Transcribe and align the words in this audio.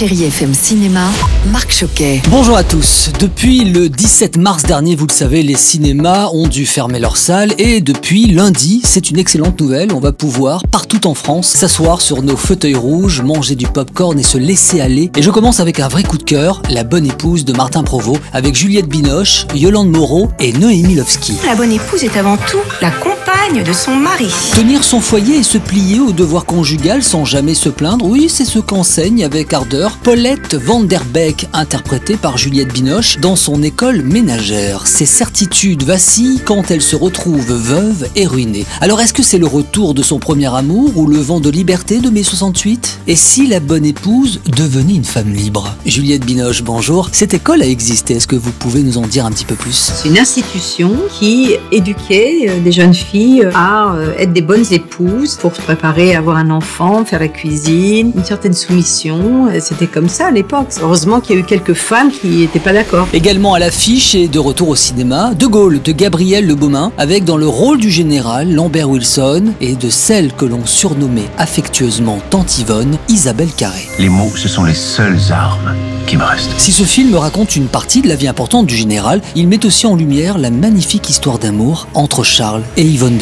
Chérie 0.00 0.24
FM 0.24 0.54
Cinéma, 0.54 1.10
Marc 1.52 1.72
Choquet. 1.72 2.22
Bonjour 2.30 2.56
à 2.56 2.64
tous. 2.64 3.10
Depuis 3.20 3.64
le 3.66 3.90
17 3.90 4.38
mars 4.38 4.62
dernier, 4.62 4.96
vous 4.96 5.06
le 5.06 5.12
savez, 5.12 5.42
les 5.42 5.56
cinémas 5.56 6.30
ont 6.32 6.48
dû 6.48 6.64
fermer 6.64 6.98
leurs 6.98 7.18
salles 7.18 7.52
et 7.58 7.82
depuis 7.82 8.26
lundi, 8.26 8.80
c'est 8.82 9.10
une 9.10 9.18
excellente 9.18 9.60
nouvelle, 9.60 9.92
on 9.92 10.00
va 10.00 10.12
pouvoir 10.12 10.62
partout 10.68 11.06
en 11.06 11.12
France 11.12 11.48
s'asseoir 11.48 12.00
sur 12.00 12.22
nos 12.22 12.38
fauteuils 12.38 12.76
rouges, 12.76 13.20
manger 13.20 13.56
du 13.56 13.66
popcorn 13.66 14.18
et 14.18 14.22
se 14.22 14.38
laisser 14.38 14.80
aller. 14.80 15.10
Et 15.18 15.20
je 15.20 15.30
commence 15.30 15.60
avec 15.60 15.80
un 15.80 15.88
vrai 15.88 16.02
coup 16.02 16.16
de 16.16 16.24
cœur, 16.24 16.62
La 16.70 16.82
bonne 16.84 17.04
épouse 17.04 17.44
de 17.44 17.52
Martin 17.52 17.82
Provost 17.82 18.22
avec 18.32 18.54
Juliette 18.54 18.88
Binoche, 18.88 19.46
Yolande 19.54 19.90
Moreau 19.90 20.30
et 20.40 20.54
Noémie 20.54 20.94
Lovski. 20.94 21.34
La 21.44 21.54
bonne 21.54 21.72
épouse 21.72 22.04
est 22.04 22.16
avant 22.16 22.38
tout 22.38 22.56
la 22.80 22.90
compagne 22.90 23.29
de 23.48 23.72
son 23.72 23.96
mari. 23.96 24.28
Tenir 24.54 24.84
son 24.84 25.00
foyer 25.00 25.38
et 25.38 25.42
se 25.42 25.58
plier 25.58 25.98
au 25.98 26.12
devoir 26.12 26.44
conjugal 26.44 27.02
sans 27.02 27.24
jamais 27.24 27.54
se 27.54 27.68
plaindre, 27.68 28.04
oui, 28.04 28.28
c'est 28.28 28.44
ce 28.44 28.60
qu'enseigne 28.60 29.24
avec 29.24 29.52
ardeur 29.52 29.96
Paulette 29.96 30.54
Van 30.54 30.84
Der 30.84 31.04
Beek, 31.04 31.48
interprétée 31.52 32.16
par 32.16 32.38
Juliette 32.38 32.72
Binoche 32.72 33.18
dans 33.18 33.34
son 33.34 33.62
école 33.64 34.02
ménagère. 34.02 34.86
Ses 34.86 35.06
certitudes 35.06 35.82
vacillent 35.82 36.40
quand 36.44 36.70
elle 36.70 36.82
se 36.82 36.94
retrouve 36.94 37.52
veuve 37.52 38.08
et 38.14 38.24
ruinée. 38.26 38.66
Alors 38.80 39.00
est-ce 39.00 39.14
que 39.14 39.22
c'est 39.24 39.38
le 39.38 39.48
retour 39.48 39.94
de 39.94 40.02
son 40.02 40.20
premier 40.20 40.54
amour 40.54 40.96
ou 40.96 41.06
le 41.06 41.18
vent 41.18 41.40
de 41.40 41.50
liberté 41.50 41.98
de 41.98 42.10
mai 42.10 42.22
68 42.22 43.00
Et 43.08 43.16
si 43.16 43.48
la 43.48 43.58
bonne 43.58 43.84
épouse 43.84 44.40
devenait 44.54 44.94
une 44.94 45.04
femme 45.04 45.32
libre? 45.32 45.74
Juliette 45.86 46.24
Binoche, 46.24 46.62
bonjour. 46.62 47.08
Cette 47.10 47.34
école 47.34 47.62
a 47.62 47.66
existé, 47.66 48.14
est-ce 48.14 48.28
que 48.28 48.36
vous 48.36 48.52
pouvez 48.52 48.82
nous 48.84 48.98
en 48.98 49.06
dire 49.06 49.26
un 49.26 49.32
petit 49.32 49.46
peu 49.46 49.56
plus? 49.56 49.92
C'est 49.94 50.08
une 50.08 50.18
institution 50.18 50.92
qui 51.18 51.54
éduquait 51.72 52.46
euh, 52.48 52.60
des 52.60 52.70
jeunes 52.70 52.94
filles 52.94 53.29
à 53.54 53.94
euh, 53.94 54.12
être 54.18 54.32
des 54.32 54.42
bonnes 54.42 54.64
épouses 54.70 55.36
pour 55.36 55.54
se 55.54 55.60
préparer 55.60 56.14
à 56.14 56.18
avoir 56.18 56.36
un 56.36 56.50
enfant, 56.50 57.04
faire 57.04 57.20
la 57.20 57.28
cuisine, 57.28 58.12
une 58.16 58.24
certaine 58.24 58.54
soumission. 58.54 59.46
Euh, 59.48 59.58
C'était 59.60 59.86
comme 59.86 60.08
ça 60.08 60.26
à 60.26 60.30
l'époque. 60.30 60.68
Heureusement 60.82 61.20
qu'il 61.20 61.36
y 61.36 61.38
a 61.38 61.42
eu 61.42 61.44
quelques 61.44 61.74
femmes 61.74 62.10
qui 62.10 62.28
n'étaient 62.28 62.58
pas 62.58 62.72
d'accord. 62.72 63.06
Également 63.12 63.54
à 63.54 63.58
l'affiche 63.58 64.14
et 64.14 64.28
de 64.28 64.38
retour 64.38 64.68
au 64.68 64.76
cinéma, 64.76 65.32
De 65.34 65.46
Gaulle 65.46 65.80
de 65.82 65.92
Gabriel 65.92 66.46
Le 66.46 66.54
Beaumain, 66.54 66.92
avec 66.98 67.24
dans 67.24 67.36
le 67.36 67.46
rôle 67.48 67.78
du 67.78 67.90
général 67.90 68.52
Lambert 68.52 68.88
Wilson 68.90 69.52
et 69.60 69.74
de 69.74 69.88
celle 69.88 70.32
que 70.32 70.44
l'on 70.44 70.66
surnommait 70.66 71.28
affectueusement 71.38 72.18
Tante 72.30 72.58
Yvonne, 72.58 72.96
Isabelle 73.08 73.50
Carré. 73.56 73.88
Les 73.98 74.08
mots, 74.08 74.32
ce 74.36 74.48
sont 74.48 74.64
les 74.64 74.74
seules 74.74 75.18
armes 75.30 75.74
qui 76.06 76.16
me 76.16 76.24
restent. 76.24 76.50
Si 76.58 76.72
ce 76.72 76.82
film 76.82 77.14
raconte 77.14 77.56
une 77.56 77.66
partie 77.68 78.02
de 78.02 78.08
la 78.08 78.16
vie 78.16 78.28
importante 78.28 78.66
du 78.66 78.74
général, 78.76 79.20
il 79.36 79.48
met 79.48 79.64
aussi 79.64 79.86
en 79.86 79.94
lumière 79.96 80.38
la 80.38 80.50
magnifique 80.50 81.08
histoire 81.08 81.38
d'amour 81.38 81.86
entre 81.94 82.24
Charles 82.24 82.62
et 82.76 82.82
Yvonne 82.84 83.16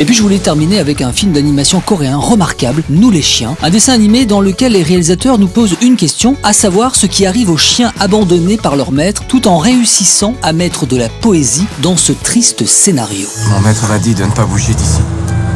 Et 0.00 0.04
puis 0.04 0.14
je 0.14 0.22
voulais 0.22 0.38
terminer 0.38 0.78
avec 0.78 1.00
un 1.00 1.12
film 1.12 1.32
d'animation 1.32 1.80
coréen 1.80 2.16
remarquable, 2.16 2.82
Nous 2.88 3.10
les 3.10 3.22
chiens, 3.22 3.56
un 3.62 3.70
dessin 3.70 3.92
animé 3.92 4.26
dans 4.26 4.40
lequel 4.40 4.72
les 4.72 4.82
réalisateurs 4.82 5.38
nous 5.38 5.48
posent 5.48 5.76
une 5.82 5.96
question, 5.96 6.36
à 6.42 6.52
savoir 6.52 6.94
ce 6.94 7.06
qui 7.06 7.26
arrive 7.26 7.50
aux 7.50 7.56
chiens 7.56 7.92
abandonnés 7.98 8.56
par 8.56 8.76
leur 8.76 8.92
maître, 8.92 9.24
tout 9.26 9.48
en 9.48 9.58
réussissant 9.58 10.34
à 10.42 10.52
mettre 10.52 10.86
de 10.86 10.96
la 10.96 11.08
poésie 11.08 11.66
dans 11.82 11.96
ce 11.96 12.12
triste 12.12 12.64
scénario. 12.66 13.28
Mon 13.50 13.60
maître 13.60 13.86
m'a 13.88 13.98
dit 13.98 14.14
de 14.14 14.24
ne 14.24 14.30
pas 14.30 14.44
bouger 14.44 14.74
d'ici. 14.74 15.00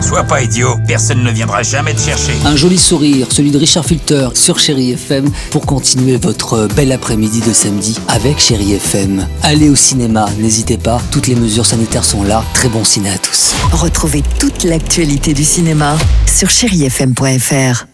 Sois 0.02 0.24
pas 0.24 0.42
idiot, 0.42 0.76
personne 0.86 1.22
ne 1.22 1.30
viendra 1.30 1.62
jamais 1.62 1.94
te 1.94 2.00
chercher. 2.00 2.32
Un 2.44 2.56
joli 2.56 2.78
sourire, 2.78 3.28
celui 3.30 3.50
de 3.50 3.58
Richard 3.58 3.84
Filter 3.84 4.28
sur 4.34 4.58
Chéri 4.58 4.92
FM 4.92 5.30
pour 5.50 5.64
continuer 5.64 6.16
votre 6.16 6.68
bel 6.74 6.92
après-midi 6.92 7.40
de 7.40 7.52
samedi 7.52 7.96
avec 8.08 8.38
Chéri 8.38 8.74
FM. 8.74 9.26
Allez 9.42 9.70
au 9.70 9.76
cinéma, 9.76 10.26
n'hésitez 10.38 10.76
pas, 10.76 11.00
toutes 11.10 11.28
les 11.28 11.36
mesures 11.36 11.66
sanitaires 11.66 12.04
sont 12.04 12.24
là. 12.24 12.44
Très 12.52 12.68
bon 12.68 12.84
ciné 12.84 13.10
à 13.10 13.18
tous. 13.18 13.54
Retrouvez 13.72 14.22
toute 14.38 14.64
l'actualité 14.64 15.34
du 15.34 15.44
cinéma 15.44 15.96
sur 16.26 16.50
chérifm.fr. 16.50 17.91